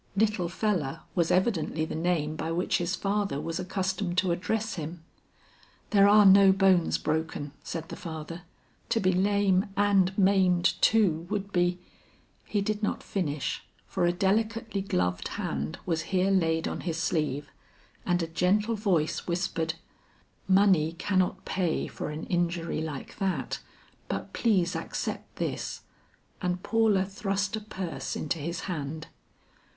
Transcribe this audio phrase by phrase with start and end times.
[0.15, 5.03] "Little feller" was evidently the name by which his father was accustomed to address him.
[5.91, 8.41] "There are no bones broken," said the father.
[8.89, 11.77] "To be lame and maimed too would be"
[12.45, 17.51] He did not finish, for a delicately gloved hand was here laid on his sleeve,
[18.03, 19.75] and a gentle voice whispered,
[20.47, 23.59] "Money cannot pay for an injury like that,
[24.07, 25.81] but please accept this;"
[26.41, 29.05] and Paula thrust a purse into his hand.